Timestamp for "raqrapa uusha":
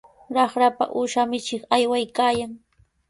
0.35-1.21